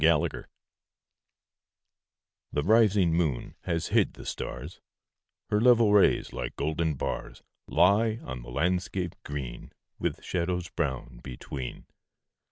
[0.03, 0.45] ENDYMION
[2.53, 4.81] The rising moon has hid the stars;
[5.51, 11.85] Her level rays, like golden bars, Lie on the landscape green, With shadows brown between.